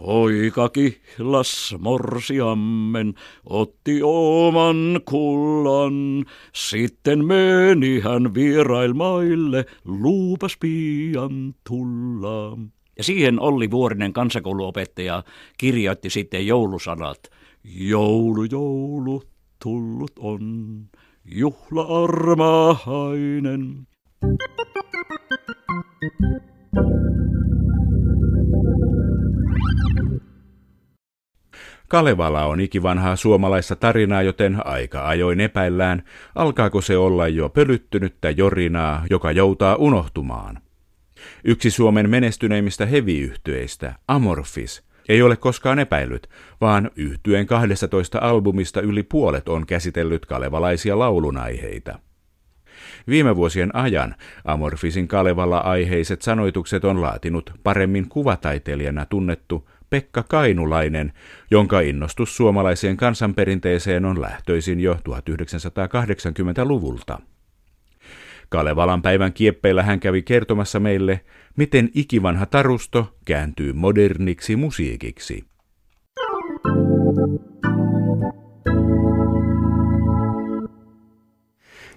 Poika 0.00 0.68
kihlas 0.68 1.74
morsiammen, 1.78 3.14
otti 3.46 4.00
oman 4.02 5.00
kullan, 5.04 6.24
sitten 6.54 7.24
meni 7.24 8.00
hän 8.00 8.34
vierailmaille, 8.34 9.66
luupas 9.84 10.56
pian 10.60 11.54
tulla. 11.68 12.58
Ja 12.98 13.04
siihen 13.04 13.40
Olli 13.40 13.70
Vuorinen 13.70 14.12
kansakouluopettaja 14.12 15.24
kirjoitti 15.58 16.10
sitten 16.10 16.46
joulusanat. 16.46 17.30
Joulu, 17.64 18.44
joulu, 18.44 19.22
tullut 19.62 20.12
on, 20.18 20.76
juhla 21.24 22.04
armahainen. 22.04 23.86
Kalevala 31.88 32.46
on 32.46 32.60
ikivanhaa 32.60 33.16
suomalaista 33.16 33.76
tarinaa, 33.76 34.22
joten 34.22 34.66
aika 34.66 35.08
ajoin 35.08 35.40
epäillään, 35.40 36.02
alkaako 36.34 36.80
se 36.80 36.96
olla 36.96 37.28
jo 37.28 37.48
pölyttynyttä 37.48 38.30
jorinaa, 38.30 39.04
joka 39.10 39.32
joutaa 39.32 39.76
unohtumaan. 39.76 40.58
Yksi 41.44 41.70
Suomen 41.70 42.10
menestyneimmistä 42.10 42.86
heviyhtyeistä, 42.86 43.94
Amorphis, 44.08 44.82
ei 45.08 45.22
ole 45.22 45.36
koskaan 45.36 45.78
epäillyt, 45.78 46.28
vaan 46.60 46.90
yhtyeen 46.96 47.46
12 47.46 48.18
albumista 48.18 48.80
yli 48.80 49.02
puolet 49.02 49.48
on 49.48 49.66
käsitellyt 49.66 50.26
kalevalaisia 50.26 50.98
laulunaiheita. 50.98 51.98
Viime 53.08 53.36
vuosien 53.36 53.76
ajan 53.76 54.14
Amorfisin 54.44 55.08
Kalevala-aiheiset 55.08 56.22
sanoitukset 56.22 56.84
on 56.84 57.00
laatinut 57.00 57.52
paremmin 57.62 58.08
kuvataiteilijana 58.08 59.06
tunnettu 59.06 59.68
Pekka 59.90 60.22
Kainulainen, 60.22 61.12
jonka 61.50 61.80
innostus 61.80 62.36
suomalaiseen 62.36 62.96
kansanperinteeseen 62.96 64.04
on 64.04 64.20
lähtöisin 64.20 64.80
jo 64.80 64.94
1980-luvulta. 64.94 67.20
Kalevalan 68.48 69.02
päivän 69.02 69.32
kieppeillä 69.32 69.82
hän 69.82 70.00
kävi 70.00 70.22
kertomassa 70.22 70.80
meille, 70.80 71.20
miten 71.56 71.90
ikivanha 71.94 72.46
tarusto 72.46 73.16
kääntyy 73.24 73.72
moderniksi 73.72 74.56
musiikiksi. 74.56 75.49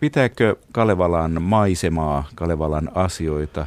Pitääkö 0.03 0.55
Kalevalan 0.71 1.41
maisemaa, 1.41 2.27
Kalevalan 2.35 2.91
asioita 2.95 3.65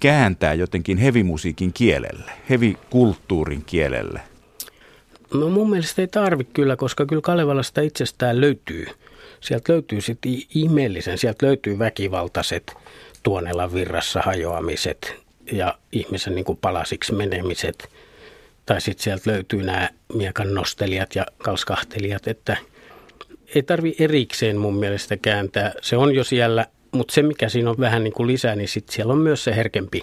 kääntää 0.00 0.54
jotenkin 0.54 0.98
hevimusiikin 0.98 1.72
kielelle, 1.72 2.32
hevikulttuurin 2.50 3.64
kielelle? 3.64 4.20
No 5.34 5.50
mun 5.50 5.70
mielestä 5.70 6.02
ei 6.02 6.08
tarvi 6.08 6.44
kyllä, 6.44 6.76
koska 6.76 7.06
kyllä 7.06 7.22
Kalevalasta 7.22 7.80
itsestään 7.80 8.40
löytyy. 8.40 8.86
Sieltä 9.40 9.72
löytyy 9.72 10.00
sitten 10.00 10.32
ihmeellisen, 10.54 11.18
sieltä 11.18 11.46
löytyy 11.46 11.78
väkivaltaiset 11.78 12.74
tuonella 13.22 13.72
virrassa 13.72 14.20
hajoamiset 14.20 15.14
ja 15.52 15.78
ihmisen 15.92 16.34
niin 16.34 16.44
kuin 16.44 16.58
palasiksi 16.60 17.12
menemiset. 17.12 17.88
Tai 18.66 18.80
sitten 18.80 19.04
sieltä 19.04 19.30
löytyy 19.30 19.62
nämä 19.62 19.90
miekan 20.14 20.54
nostelijat 20.54 21.14
ja 21.14 21.26
kalskahtelijat, 21.38 22.28
että– 22.28 22.56
ei 23.54 23.62
tarvi 23.62 23.94
erikseen 23.98 24.56
mun 24.56 24.76
mielestä 24.76 25.16
kääntää. 25.16 25.72
Se 25.82 25.96
on 25.96 26.14
jo 26.14 26.24
siellä, 26.24 26.66
mutta 26.92 27.14
se 27.14 27.22
mikä 27.22 27.48
siinä 27.48 27.70
on 27.70 27.76
vähän 27.78 28.04
niin 28.04 28.12
kuin 28.12 28.26
lisää, 28.26 28.56
niin 28.56 28.68
sitten 28.68 28.94
siellä 28.94 29.12
on 29.12 29.18
myös 29.18 29.44
se 29.44 29.56
herkempi 29.56 30.02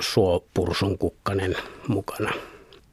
suopursun 0.00 0.98
kukkanen 0.98 1.56
mukana. 1.88 2.32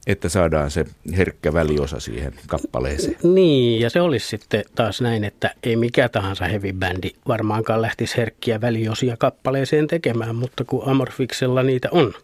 Että 0.08 0.30
saadaan 0.30 0.72
se 0.72 0.86
herkkä 1.18 1.54
väliosa 1.54 2.00
siihen 2.00 2.34
kappaleeseen. 2.48 3.18
Niin, 3.24 3.82
ja 3.82 3.90
se 3.90 4.02
olisi 4.02 4.28
sitten 4.28 4.64
taas 4.76 5.02
näin, 5.02 5.24
että 5.24 5.56
ei 5.64 5.76
mikä 5.76 6.10
tahansa 6.10 6.46
heavy 6.46 6.74
bändi 6.74 7.10
varmaankaan 7.28 7.82
lähtisi 7.82 8.18
herkkiä 8.18 8.62
väliosia 8.62 9.18
kappaleeseen 9.18 9.88
tekemään, 9.88 10.36
mutta 10.36 10.64
kun 10.64 10.84
Amorfiksella 10.86 11.64
niitä 11.64 11.90
on– 11.92 12.14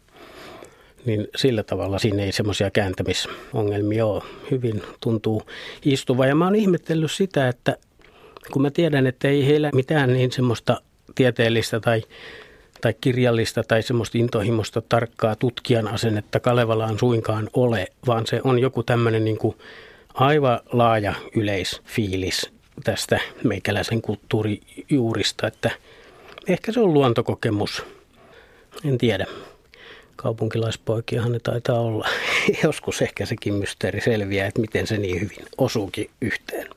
niin 1.07 1.27
sillä 1.35 1.63
tavalla 1.63 1.99
siinä 1.99 2.23
ei 2.23 2.31
semmoisia 2.31 2.71
kääntämisongelmia 2.71 4.05
ole. 4.05 4.23
Hyvin 4.51 4.83
tuntuu 5.01 5.41
istuva. 5.85 6.25
Ja 6.25 6.35
mä 6.35 6.45
oon 6.45 6.55
ihmetellyt 6.55 7.11
sitä, 7.11 7.47
että 7.47 7.77
kun 8.51 8.61
mä 8.61 8.71
tiedän, 8.71 9.07
että 9.07 9.27
ei 9.27 9.47
heillä 9.47 9.69
mitään 9.73 10.13
niin 10.13 10.31
semmoista 10.31 10.81
tieteellistä 11.15 11.79
tai, 11.79 12.03
tai 12.81 12.93
kirjallista 13.01 13.63
tai 13.63 13.81
semmoista 13.81 14.17
intohimosta 14.17 14.81
tarkkaa 14.81 15.35
tutkijan 15.35 15.87
asennetta 15.87 16.39
Kalevalaan 16.39 16.99
suinkaan 16.99 17.49
ole, 17.53 17.87
vaan 18.07 18.27
se 18.27 18.41
on 18.43 18.59
joku 18.59 18.83
tämmöinen 18.83 19.25
niin 19.25 19.37
kuin 19.37 19.57
aivan 20.13 20.59
laaja 20.71 21.13
yleisfiilis 21.35 22.51
tästä 22.83 23.19
meikäläisen 23.43 24.01
kulttuurijuurista, 24.01 25.47
että 25.47 25.71
ehkä 26.47 26.71
se 26.71 26.79
on 26.79 26.93
luontokokemus. 26.93 27.83
En 28.85 28.97
tiedä. 28.97 29.25
Kaupunkilaispoikiahan 30.17 31.31
ne 31.31 31.39
taitaa 31.39 31.79
olla. 31.79 32.07
Joskus 32.63 33.01
ehkä 33.01 33.25
sekin 33.25 33.53
mysteeri 33.53 34.01
selviää, 34.01 34.47
että 34.47 34.61
miten 34.61 34.87
se 34.87 34.97
niin 34.97 35.21
hyvin 35.21 35.45
osuukin 35.57 36.09
yhteen. 36.21 36.67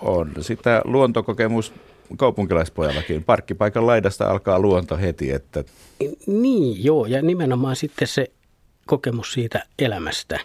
On 0.00 0.32
sitä 0.40 0.82
luontokokemus 0.84 1.72
kaupunkilaispojallakin. 2.16 3.24
Parkkipaikan 3.24 3.86
laidasta 3.86 4.30
alkaa 4.30 4.58
luonto 4.58 4.96
heti. 4.96 5.32
Että... 5.32 5.64
Niin, 6.26 6.84
joo, 6.84 7.06
ja 7.06 7.22
nimenomaan 7.22 7.76
sitten 7.76 8.08
se 8.08 8.26
kokemus 8.86 9.32
siitä 9.32 9.66
elämästä. 9.78 10.38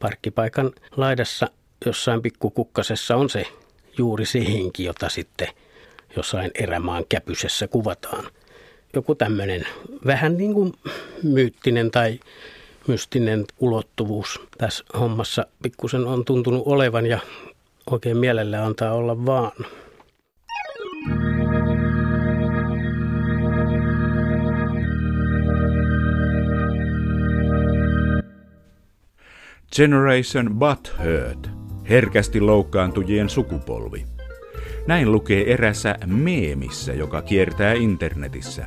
Parkkipaikan 0.00 0.72
laidassa 0.96 1.50
jossain 1.86 2.22
pikkukukkasessa 2.22 3.16
on 3.16 3.30
se 3.30 3.46
juuri 3.98 4.26
se 4.26 4.44
henki, 4.44 4.84
jota 4.84 5.08
sitten 5.08 5.48
jossain 6.16 6.50
erämaan 6.54 7.04
käpysessä 7.08 7.68
kuvataan. 7.68 8.24
Joku 8.94 9.14
tämmöinen 9.14 9.66
vähän 10.06 10.36
niin 10.36 10.54
kuin 10.54 10.72
myyttinen 11.22 11.90
tai 11.90 12.20
mystinen 12.86 13.44
ulottuvuus 13.60 14.40
tässä 14.58 14.84
hommassa 14.98 15.46
pikkusen 15.62 16.06
on 16.06 16.24
tuntunut 16.24 16.62
olevan 16.66 17.06
ja 17.06 17.18
oikein 17.90 18.16
mielellä 18.16 18.64
antaa 18.64 18.92
olla 18.92 19.26
vaan. 19.26 19.52
Generation 29.76 30.58
Butthurt, 30.58 31.50
herkästi 31.88 32.40
loukkaantujien 32.40 33.30
sukupolvi. 33.30 34.17
Näin 34.86 35.12
lukee 35.12 35.52
erässä 35.52 35.96
meemissä, 36.06 36.92
joka 36.92 37.22
kiertää 37.22 37.72
internetissä. 37.72 38.66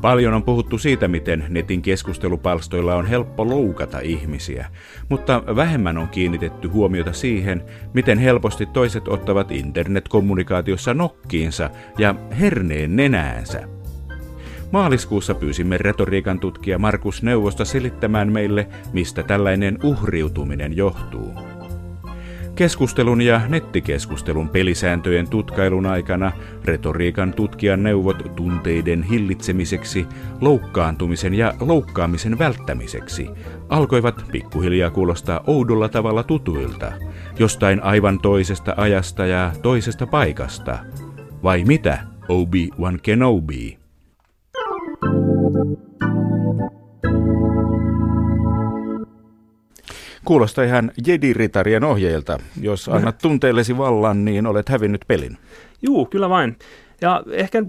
Paljon 0.00 0.34
on 0.34 0.42
puhuttu 0.42 0.78
siitä, 0.78 1.08
miten 1.08 1.44
netin 1.48 1.82
keskustelupalstoilla 1.82 2.94
on 2.94 3.06
helppo 3.06 3.48
loukata 3.48 4.00
ihmisiä, 4.00 4.66
mutta 5.08 5.42
vähemmän 5.56 5.98
on 5.98 6.08
kiinnitetty 6.08 6.68
huomiota 6.68 7.12
siihen, 7.12 7.62
miten 7.94 8.18
helposti 8.18 8.66
toiset 8.66 9.08
ottavat 9.08 9.52
internetkommunikaatiossa 9.52 10.94
nokkiinsa 10.94 11.70
ja 11.98 12.14
herneen 12.40 12.96
nenäänsä. 12.96 13.68
Maaliskuussa 14.72 15.34
pyysimme 15.34 15.78
retoriikan 15.78 16.40
tutkija 16.40 16.78
Markus 16.78 17.22
Neuvosta 17.22 17.64
selittämään 17.64 18.32
meille, 18.32 18.68
mistä 18.92 19.22
tällainen 19.22 19.78
uhriutuminen 19.82 20.76
johtuu. 20.76 21.57
Keskustelun 22.58 23.22
ja 23.22 23.40
nettikeskustelun 23.48 24.48
pelisääntöjen 24.48 25.30
tutkailun 25.30 25.86
aikana 25.86 26.32
retoriikan 26.64 27.32
tutkijan 27.32 27.82
neuvot 27.82 28.16
tunteiden 28.36 29.02
hillitsemiseksi, 29.02 30.06
loukkaantumisen 30.40 31.34
ja 31.34 31.54
loukkaamisen 31.60 32.38
välttämiseksi 32.38 33.30
alkoivat 33.68 34.24
pikkuhiljaa 34.32 34.90
kuulostaa 34.90 35.40
oudolla 35.46 35.88
tavalla 35.88 36.22
tutuilta, 36.22 36.92
jostain 37.38 37.82
aivan 37.82 38.20
toisesta 38.20 38.74
ajasta 38.76 39.26
ja 39.26 39.52
toisesta 39.62 40.06
paikasta. 40.06 40.78
Vai 41.42 41.64
mitä, 41.64 41.98
Obi-Wan 42.28 42.98
Kenobi? 43.02 43.78
Kuulostaa 50.28 50.64
ihan 50.64 50.92
Jedi-ritarien 51.06 51.84
ohjeilta. 51.84 52.38
Jos 52.60 52.88
annat 52.88 53.18
tunteellesi 53.18 53.78
vallan, 53.78 54.24
niin 54.24 54.46
olet 54.46 54.68
hävinnyt 54.68 55.04
pelin. 55.06 55.38
Juu, 55.82 56.06
kyllä 56.06 56.28
vain. 56.28 56.56
Ja 57.00 57.22
ehkä 57.30 57.62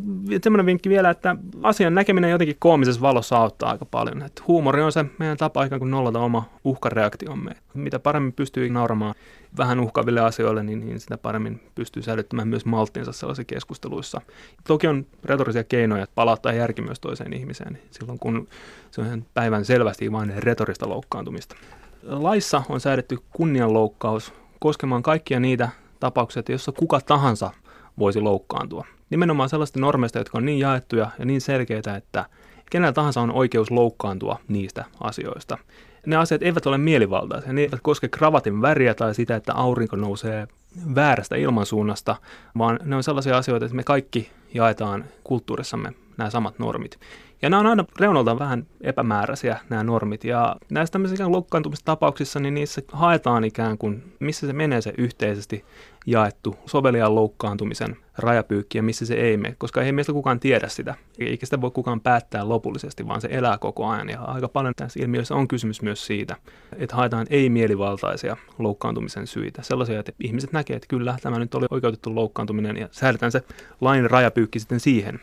semmoinen 0.44 0.66
vinkki 0.66 0.90
vielä, 0.90 1.10
että 1.10 1.36
asian 1.64 1.96
näkeminen 1.96 2.32
jotenkin 2.32 2.56
koomisessa 2.60 3.02
valossa 3.02 3.38
auttaa 3.38 3.72
aika 3.72 3.86
paljon. 3.86 4.22
Että 4.22 4.44
huumori 4.48 4.82
on 4.82 4.92
se 4.92 5.06
meidän 5.20 5.38
tapa 5.38 5.64
ikään 5.64 5.80
kuin 5.80 5.92
nollata 5.92 6.20
oma 6.20 6.50
uhkareaktiomme. 6.64 7.52
Mitä 7.74 8.00
paremmin 8.00 8.34
pystyy 8.34 8.70
nauramaan 8.70 9.16
vähän 9.58 9.80
uhkaville 9.80 10.22
asioille, 10.22 10.64
niin, 10.64 10.80
niin 10.80 11.00
sitä 11.00 11.18
paremmin 11.18 11.62
pystyy 11.76 12.04
säilyttämään 12.04 12.48
myös 12.48 12.66
malttinsa 12.66 13.12
sellaisissa 13.12 13.54
keskusteluissa. 13.54 14.22
Toki 14.68 14.88
on 14.88 15.06
retorisia 15.26 15.64
keinoja 15.64 16.08
palauttaa 16.16 16.54
järki 16.54 16.82
myös 16.82 17.00
toiseen 17.00 17.34
ihmiseen, 17.34 17.80
silloin 17.92 18.20
kun 18.20 18.48
se 18.92 19.02
on 19.02 19.08
ihan 19.08 19.26
päivän 19.34 19.66
selvästi 19.66 20.12
vain 20.12 20.34
retorista 20.38 20.90
loukkaantumista. 20.90 21.56
Laissa 22.04 22.64
on 22.70 22.80
säädetty 22.80 23.18
kunnianloukkaus 23.34 24.34
koskemaan 24.60 25.04
kaikkia 25.04 25.40
niitä 25.40 25.70
tapauksia, 26.00 26.44
joissa 26.50 26.72
kuka 26.72 27.02
tahansa 27.02 27.52
voisi 28.00 28.22
loukkaantua. 28.22 28.86
Nimenomaan 29.10 29.50
sellaista 29.50 29.80
normeista, 29.80 30.18
jotka 30.18 30.38
on 30.38 30.46
niin 30.46 30.60
jaettuja 30.60 31.10
ja 31.20 31.26
niin 31.26 31.42
selkeitä, 31.42 31.96
että 31.96 32.26
kenellä 32.72 32.94
tahansa 32.94 33.22
on 33.22 33.32
oikeus 33.32 33.72
loukkaantua 33.72 34.40
niistä 34.48 34.86
asioista. 35.02 35.58
Ne 36.06 36.16
asiat 36.16 36.44
eivät 36.44 36.66
ole 36.66 36.78
mielivaltaisia, 36.78 37.54
ne 37.54 37.62
eivät 37.62 37.80
koske 37.82 38.08
kravatin 38.08 38.62
väriä 38.62 38.94
tai 38.94 39.16
sitä, 39.16 39.36
että 39.36 39.54
aurinko 39.54 39.96
nousee 39.96 40.48
väärästä 40.96 41.36
ilmansuunnasta, 41.36 42.16
vaan 42.58 42.80
ne 42.84 42.96
on 42.96 43.04
sellaisia 43.04 43.38
asioita, 43.38 43.66
että 43.66 43.76
me 43.76 43.84
kaikki 43.84 44.32
jaetaan 44.54 45.06
kulttuurissamme 45.24 45.94
nämä 46.18 46.30
samat 46.30 46.60
normit. 46.60 47.00
Ja 47.42 47.50
nämä 47.50 47.60
on 47.60 47.68
aina 47.68 47.86
reunaltaan 48.00 48.40
vähän 48.40 48.66
epämääräisiä 48.82 49.60
nämä 49.70 49.84
normit. 49.84 50.24
Ja 50.24 50.56
näissä 50.70 50.92
tämmöisissä 50.92 51.32
loukkaantumistapauksissa, 51.32 52.40
niin 52.40 52.54
niissä 52.54 52.82
haetaan 52.92 53.44
ikään 53.44 53.78
kuin, 53.78 54.14
missä 54.20 54.48
se 54.48 54.54
menee 54.54 54.82
se 54.82 54.94
yhteisesti 54.98 55.66
jaettu 56.06 56.56
soveliaan 56.66 57.16
loukkaantumisen 57.16 57.98
rajapyykki 58.18 58.78
ja 58.78 58.84
missä 58.84 59.06
se 59.06 59.14
ei 59.14 59.38
mene, 59.38 59.56
koska 59.58 59.82
ei 59.82 59.92
meistä 59.92 60.14
kukaan 60.14 60.40
tiedä 60.40 60.68
sitä, 60.68 60.96
eikä 61.20 61.46
sitä 61.46 61.62
voi 61.62 61.72
kukaan 61.72 62.02
päättää 62.02 62.50
lopullisesti, 62.50 63.08
vaan 63.08 63.22
se 63.22 63.28
elää 63.32 63.58
koko 63.58 63.88
ajan. 63.88 64.10
Ja 64.10 64.22
aika 64.22 64.48
paljon 64.48 64.74
tässä 64.76 65.00
ilmiössä 65.04 65.36
on 65.36 65.48
kysymys 65.48 65.82
myös 65.82 66.06
siitä, 66.06 66.36
että 66.78 66.96
haetaan 66.96 67.28
ei-mielivaltaisia 67.30 68.38
loukkaantumisen 68.60 69.28
syitä, 69.28 69.62
sellaisia, 69.62 70.00
että 70.00 70.12
ihmiset 70.24 70.52
näkevät, 70.52 70.78
että 70.78 70.88
kyllä 70.88 71.16
tämä 71.22 71.40
nyt 71.40 71.56
oli 71.56 71.66
oikeutettu 71.72 72.16
loukkaantuminen 72.16 72.78
ja 72.78 72.88
säädetään 72.92 73.32
se 73.32 73.44
lain 73.82 74.12
rajapyykki 74.12 74.60
sitten 74.60 74.80
siihen. 74.80 75.20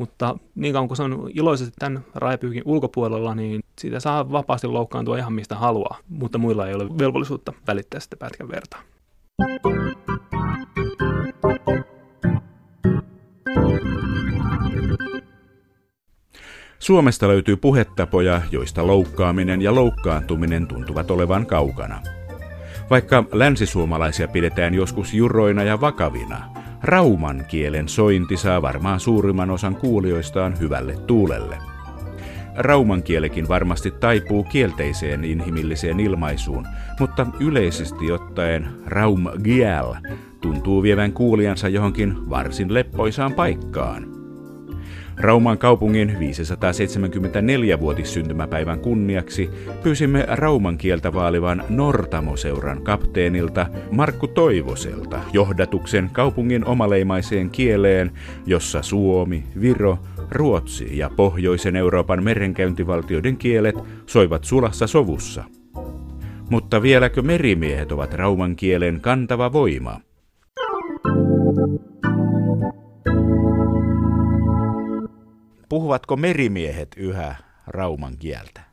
Mutta 0.00 0.38
niin 0.54 0.72
kauan 0.72 0.88
kuin 0.88 0.96
se 0.96 1.02
on 1.02 1.30
iloisesti 1.34 1.74
tämän 1.78 2.04
rajapyykin 2.14 2.62
ulkopuolella, 2.64 3.34
niin 3.34 3.60
siitä 3.78 4.00
saa 4.00 4.32
vapaasti 4.32 4.66
loukkaantua 4.66 5.18
ihan 5.18 5.32
mistä 5.32 5.54
haluaa, 5.54 5.98
mutta 6.08 6.38
muilla 6.38 6.68
ei 6.68 6.74
ole 6.74 6.98
velvollisuutta 6.98 7.52
välittää 7.66 8.00
sitä 8.00 8.16
pätkän 8.16 8.48
vertaa. 8.48 8.82
Suomesta 16.78 17.28
löytyy 17.28 17.56
puhetapoja, 17.56 18.42
joista 18.50 18.86
loukkaaminen 18.86 19.62
ja 19.62 19.74
loukkaantuminen 19.74 20.66
tuntuvat 20.66 21.10
olevan 21.10 21.46
kaukana. 21.46 22.02
Vaikka 22.90 23.24
länsisuomalaisia 23.32 24.28
pidetään 24.28 24.74
joskus 24.74 25.14
juroina 25.14 25.62
ja 25.62 25.80
vakavina, 25.80 26.59
rauman 26.82 27.44
kielen 27.48 27.88
sointi 27.88 28.36
saa 28.36 28.62
varmaan 28.62 29.00
suurimman 29.00 29.50
osan 29.50 29.76
kuulijoistaan 29.76 30.58
hyvälle 30.60 30.96
tuulelle. 31.06 31.58
Rauman 32.56 33.02
kielekin 33.02 33.48
varmasti 33.48 33.90
taipuu 33.90 34.44
kielteiseen 34.44 35.24
inhimilliseen 35.24 36.00
ilmaisuun, 36.00 36.66
mutta 37.00 37.26
yleisesti 37.40 38.12
ottaen 38.12 38.68
raum 38.86 39.26
giel 39.44 39.94
tuntuu 40.40 40.82
vievän 40.82 41.12
kuulijansa 41.12 41.68
johonkin 41.68 42.30
varsin 42.30 42.74
leppoisaan 42.74 43.34
paikkaan– 43.34 44.06
Rauman 45.16 45.58
kaupungin 45.58 46.16
574-vuotissyntymäpäivän 46.18 48.80
kunniaksi 48.80 49.50
pyysimme 49.82 50.26
Rauman 50.28 50.78
kieltä 50.78 51.12
vaalivan 51.12 51.64
Nortamoseuran 51.68 52.82
kapteenilta 52.82 53.66
Markku 53.90 54.26
Toivoselta 54.26 55.20
johdatuksen 55.32 56.10
kaupungin 56.12 56.64
omaleimaiseen 56.64 57.50
kieleen, 57.50 58.10
jossa 58.46 58.82
Suomi, 58.82 59.44
Viro, 59.60 59.98
Ruotsi 60.30 60.98
ja 60.98 61.10
pohjoisen 61.16 61.76
Euroopan 61.76 62.24
merenkäyntivaltioiden 62.24 63.36
kielet 63.36 63.76
soivat 64.06 64.44
sulassa 64.44 64.86
sovussa. 64.86 65.44
Mutta 66.50 66.82
vieläkö 66.82 67.22
merimiehet 67.22 67.92
ovat 67.92 68.14
rauman 68.14 68.56
kielen 68.56 69.00
kantava 69.00 69.52
voima? 69.52 70.00
Puhuvatko 75.70 76.16
merimiehet 76.16 76.88
yhä 76.96 77.34
rauman 77.66 78.16
kieltä? 78.18 78.69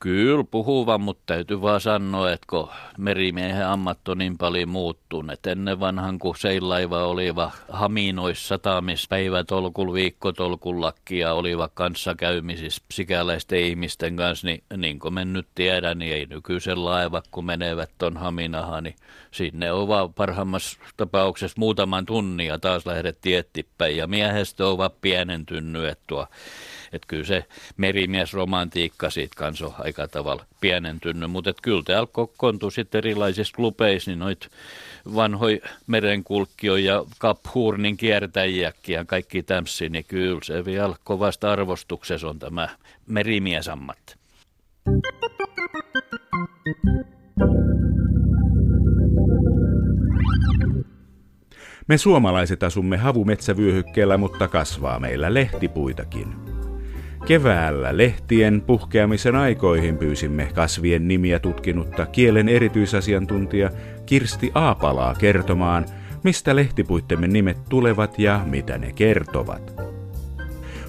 Kyllä 0.00 0.44
puhuva, 0.50 0.98
mutta 0.98 1.22
täytyy 1.26 1.62
vaan 1.62 1.80
sanoa, 1.80 2.32
että 2.32 2.46
kun 2.50 2.68
merimiehen 2.98 3.66
ammat 3.66 4.08
on 4.08 4.18
niin 4.18 4.38
paljon 4.38 4.68
muuttunut, 4.68 5.46
ennen 5.46 5.80
vanhan 5.80 6.18
kun 6.18 6.36
seilaiva 6.36 7.04
oliva 7.04 7.50
haminoissa 7.68 8.48
sataamis 8.48 9.08
päivätolkul, 9.08 9.92
viikkotolkul 9.92 10.80
lakkia 10.80 11.32
oliva 11.32 11.68
kanssakäymisissä 11.74 12.82
sikäläisten 12.90 13.60
ihmisten 13.60 14.16
kanssa, 14.16 14.46
niin, 14.46 14.62
niin 14.76 14.98
kuin 14.98 15.14
me 15.14 15.24
nyt 15.24 15.48
tiedän, 15.54 15.98
niin 15.98 16.14
ei 16.14 16.26
nykyisen 16.26 16.84
laiva, 16.84 17.22
kun 17.30 17.44
menevät 17.44 17.90
ton 17.98 18.16
haminahan, 18.16 18.84
niin 18.84 18.96
sinne 19.30 19.72
on 19.72 19.88
vaan 19.88 20.14
parhaimmassa 20.14 20.78
tapauksessa 20.96 21.58
muutaman 21.58 22.06
ja 22.46 22.58
taas 22.58 22.86
lähdettiin 22.86 23.38
eteenpäin 23.38 23.96
ja 23.96 24.06
miehestä 24.06 24.66
on 24.66 24.90
pienentynyt, 25.00 25.84
että 25.88 26.04
tuo 26.06 26.26
että 26.92 27.06
kyllä 27.08 27.24
se 27.24 27.44
merimiesromantiikka 27.76 29.10
siitä 29.10 29.34
kanssa 29.36 29.66
on 29.66 29.74
aika 29.78 30.08
tavalla 30.08 30.44
pienentynyt, 30.60 31.30
mutta 31.30 31.52
kyllä 31.62 31.82
täällä 31.82 32.08
kokoontuu 32.12 32.70
sitten 32.70 32.98
erilaisissa 32.98 33.56
klubeissa, 33.56 34.10
niin 34.10 34.18
noit 34.18 34.48
vanhoi 35.14 35.60
merenkulkijoja 35.86 36.94
ja 36.94 37.04
Kaphurnin 37.18 37.96
kiertäjiäkin 37.96 38.94
ja 38.94 39.04
kaikki 39.04 39.42
tämmöisiä, 39.42 39.88
niin 39.88 40.04
kyllä 40.08 40.40
se 40.42 40.64
vielä 40.64 40.96
kovasta 41.04 41.52
arvostuksessa 41.52 42.28
on 42.28 42.38
tämä 42.38 42.68
merimiesammat. 43.06 44.18
Me 51.88 51.98
suomalaiset 51.98 52.62
asumme 52.62 52.96
havumetsävyöhykkeellä, 52.96 54.16
mutta 54.16 54.48
kasvaa 54.48 55.00
meillä 55.00 55.34
lehtipuitakin. 55.34 56.47
Keväällä 57.28 57.96
lehtien 57.96 58.62
puhkeamisen 58.66 59.36
aikoihin 59.36 59.98
pyysimme 59.98 60.48
kasvien 60.54 61.08
nimiä 61.08 61.38
tutkinutta 61.38 62.06
kielen 62.06 62.48
erityisasiantuntija 62.48 63.70
Kirsti 64.06 64.50
Aapalaa 64.54 65.14
kertomaan, 65.14 65.86
mistä 66.24 66.56
lehtipuittemme 66.56 67.26
nimet 67.26 67.56
tulevat 67.68 68.18
ja 68.18 68.40
mitä 68.46 68.78
ne 68.78 68.92
kertovat. 68.92 69.74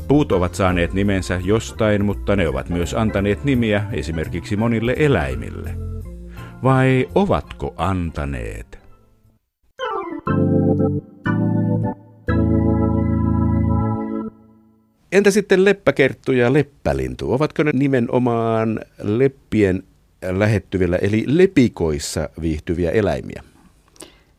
Puut 0.08 0.32
ovat 0.32 0.56
saaneet 0.56 0.94
nimensä 0.94 1.42
jostain, 1.44 2.06
mutta 2.06 2.36
ne 2.36 2.48
ovat 2.48 2.70
myös 2.70 2.94
antaneet 2.94 3.44
nimiä 3.44 3.84
esimerkiksi 3.92 4.58
monille 4.58 4.96
eläimille. 4.98 5.70
Vai 6.64 7.10
ovatko 7.16 7.74
antaneet? 7.78 8.69
Entä 15.12 15.32
sitten 15.32 15.66
leppäkerttu 15.66 16.32
ja 16.32 16.54
leppälintu? 16.54 17.34
Ovatko 17.34 17.64
ne 17.64 17.72
nimenomaan 17.74 18.80
leppien 19.04 19.84
lähettyvillä 20.32 20.98
eli 20.98 21.24
lepikoissa 21.28 22.30
viihtyviä 22.42 22.92
eläimiä? 22.92 23.44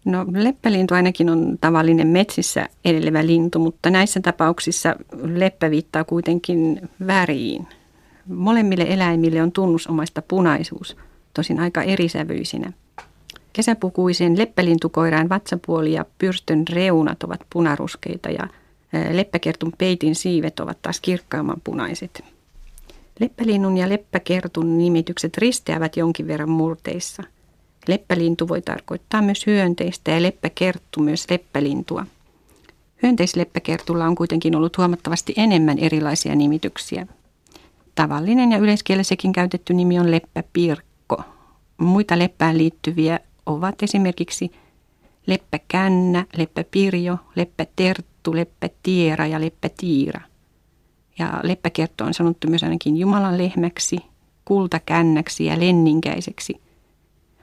No 0.04 0.26
leppälintu 0.32 0.94
ainakin 0.94 1.30
on 1.30 1.58
tavallinen 1.60 2.08
metsissä 2.08 2.68
edelevä 2.84 3.26
lintu, 3.26 3.58
mutta 3.58 3.90
näissä 3.90 4.20
tapauksissa 4.20 4.96
leppä 5.22 5.70
viittaa 5.70 6.04
kuitenkin 6.04 6.88
väriin. 7.06 7.66
Molemmille 8.26 8.86
eläimille 8.88 9.42
on 9.42 9.52
tunnusomaista 9.52 10.22
punaisuus, 10.22 10.96
tosin 11.34 11.60
aika 11.60 11.82
erisävyisinä. 11.82 12.72
Kesäpukuisen 13.52 14.38
leppälintukoiraan 14.38 15.28
vatsapuoli 15.28 15.92
ja 15.92 16.04
pyrstön 16.18 16.64
reunat 16.72 17.22
ovat 17.22 17.40
punaruskeita 17.52 18.30
ja 18.30 18.48
Leppäkertun 19.10 19.72
peitin 19.78 20.14
siivet 20.14 20.60
ovat 20.60 20.82
taas 20.82 21.00
kirkkaamman 21.00 21.60
punaiset. 21.64 22.24
Leppälinnun 23.20 23.76
ja 23.76 23.88
leppäkertun 23.88 24.78
nimitykset 24.78 25.38
risteävät 25.38 25.96
jonkin 25.96 26.26
verran 26.26 26.50
murteissa. 26.50 27.22
Leppälintu 27.88 28.48
voi 28.48 28.62
tarkoittaa 28.62 29.22
myös 29.22 29.46
hyönteistä 29.46 30.10
ja 30.10 30.22
leppäkerttu 30.22 31.00
myös 31.00 31.30
leppälintua. 31.30 32.06
Hyönteisleppäkertulla 33.02 34.06
on 34.06 34.14
kuitenkin 34.14 34.56
ollut 34.56 34.78
huomattavasti 34.78 35.34
enemmän 35.36 35.78
erilaisia 35.78 36.34
nimityksiä. 36.34 37.06
Tavallinen 37.94 38.52
ja 38.52 38.58
yleiskielessäkin 38.58 39.32
käytetty 39.32 39.74
nimi 39.74 39.98
on 39.98 40.10
leppäpirkko. 40.10 41.22
Muita 41.78 42.18
leppään 42.18 42.58
liittyviä 42.58 43.20
ovat 43.46 43.82
esimerkiksi 43.82 44.52
leppäkännä, 45.26 46.24
leppäpirjo, 46.36 47.16
leppäterttu, 47.36 48.09
sanottu 48.20 48.36
leppätiera 48.36 49.26
ja 49.26 49.40
leppätiira. 49.40 50.20
Ja 51.18 51.40
leppäkertto 51.42 52.04
on 52.04 52.14
sanottu 52.14 52.48
myös 52.48 52.62
ainakin 52.62 52.96
Jumalan 52.96 53.38
lehmäksi, 53.38 53.98
kultakännäksi 54.44 55.44
ja 55.44 55.60
lenninkäiseksi. 55.60 56.60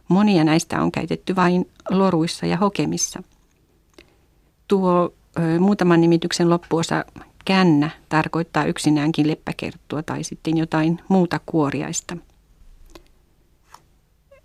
Monia 0.07 0.43
näistä 0.43 0.81
on 0.81 0.91
käytetty 0.91 1.35
vain 1.35 1.65
loruissa 1.89 2.45
ja 2.45 2.57
hokemissa. 2.57 3.23
Tuo 4.67 5.13
ö, 5.39 5.59
muutaman 5.59 6.01
nimityksen 6.01 6.49
loppuosa 6.49 7.05
kännä 7.45 7.89
tarkoittaa 8.09 8.65
yksinäänkin 8.65 9.27
leppäkerttua 9.27 10.03
tai 10.03 10.23
sitten 10.23 10.57
jotain 10.57 10.99
muuta 11.09 11.39
kuoriaista. 11.45 12.17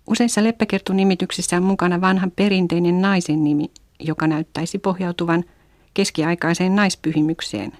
Useissa 0.07 0.43
leppäkertunimityksissä 0.43 1.57
on 1.57 1.63
mukana 1.63 2.01
vanhan 2.01 2.31
perinteinen 2.31 3.01
naisen 3.01 3.43
nimi, 3.43 3.71
joka 3.99 4.27
näyttäisi 4.27 4.79
pohjautuvan– 4.79 5.43
keskiaikaiseen 5.93 6.75
naispyhimykseen. 6.75 7.71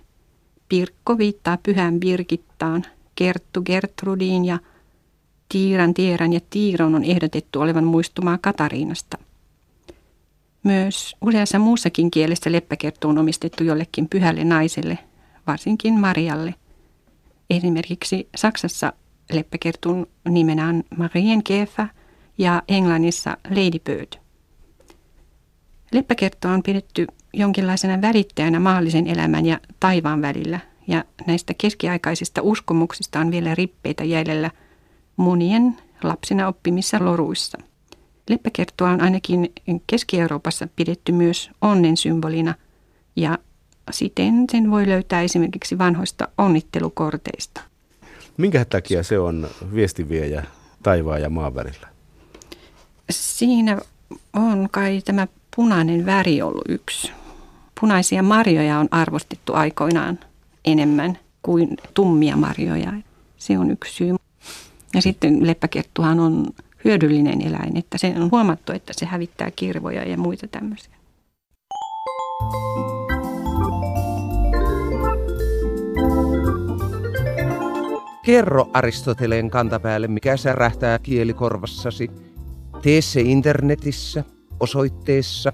Pirkko 0.69 1.17
viittaa 1.17 1.58
pyhän 1.63 1.99
Birgittaan, 1.99 2.86
Kerttu 3.15 3.62
Gertrudiin 3.62 4.45
ja 4.45 4.60
Tiiran, 5.49 5.93
Tieran 5.93 6.34
ja 6.34 6.39
Tiiron 6.49 6.95
on 6.95 7.04
ehdotettu 7.04 7.62
olevan 7.62 7.84
muistumaa 7.84 8.38
Katariinasta. 8.38 9.17
Myös 10.63 11.15
useassa 11.21 11.60
muussakin 11.60 12.12
kielessä 12.12 12.52
leppäkerttu 12.52 13.10
on 13.10 13.17
omistettu 13.17 13.63
jollekin 13.63 14.10
pyhälle 14.10 14.43
naiselle, 14.43 14.99
varsinkin 15.47 15.99
Marialle. 15.99 16.56
Esimerkiksi 17.49 18.30
Saksassa 18.36 18.93
leppäkertun 19.34 20.08
nimenä 20.30 20.67
on 20.67 20.84
Marienkäfer 20.97 21.88
ja 22.38 22.63
Englannissa 22.67 23.38
Lady 23.49 23.80
Bird. 23.80 24.13
Leppäkerttoa 25.91 26.52
on 26.52 26.63
pidetty 26.63 27.08
jonkinlaisena 27.34 28.02
välittäjänä 28.02 28.60
maallisen 28.60 29.08
elämän 29.08 29.46
ja 29.46 29.60
taivaan 29.80 30.22
välillä, 30.22 30.60
ja 30.88 31.04
näistä 31.28 31.54
keskiaikaisista 31.58 32.41
uskomuksista 32.41 33.19
on 33.19 33.32
vielä 33.32 33.56
rippeitä 33.56 34.04
jäljellä 34.04 34.52
monien 35.17 35.78
lapsina 36.04 36.48
oppimissa 36.48 37.06
loruissa. 37.06 37.58
Leppäkerttua 38.30 38.89
on 38.89 39.02
ainakin 39.02 39.52
Keski-Euroopassa 39.88 40.67
pidetty 40.76 41.12
myös 41.12 41.52
onnen 41.62 41.98
symbolina, 41.98 42.56
ja 43.15 43.38
siten 43.91 44.46
sen 44.52 44.72
voi 44.72 44.88
löytää 44.88 45.22
esimerkiksi 45.22 45.78
vanhoista 45.78 46.28
onnittelukorteista. 46.38 47.62
Minkä 48.38 48.65
takia 48.65 49.04
se 49.04 49.19
on 49.19 49.48
viestinviejä 49.76 50.43
taivaan 50.84 51.22
ja 51.22 51.30
maan 51.30 51.56
välillä? 51.56 51.88
Siinä 53.10 53.80
on 54.34 54.67
kai 54.72 55.02
tämä 55.06 55.28
punainen 55.56 56.06
väri 56.06 56.41
ollut 56.41 56.65
yksi. 56.69 57.12
Punaisia 57.82 58.24
marjoja 58.24 58.80
on 58.80 58.88
arvostettu 58.92 59.54
aikoinaan 59.54 60.20
enemmän 60.66 61.18
kuin 61.42 61.78
tummia 61.94 62.38
marjoja. 62.38 62.94
Se 63.38 63.58
on 63.58 63.72
yksi 63.72 63.94
syy. 63.94 64.16
Ja 64.94 65.02
sitten 65.02 65.48
leppäkerttuhan 65.48 66.20
on 66.20 66.48
hyödyllinen 66.86 67.42
eläin, 67.42 67.78
että 67.78 67.98
se 67.98 68.14
on 68.18 68.32
huomattu, 68.32 68.72
että 68.72 68.94
se 68.96 69.06
hävittää 69.06 69.52
kirvoja 69.52 70.04
ja 70.04 70.18
muita 70.18 70.48
tämmöisiä. 70.48 70.94
Kerro 78.26 78.70
Aristoteleen 78.74 79.50
kantapäälle, 79.50 80.08
mikä 80.08 80.38
särähtää 80.38 81.00
kielikorvassasi. 81.00 82.12
Tee 82.82 83.02
se 83.02 83.22
internetissä 83.22 84.24
osoitteessa 84.60 85.54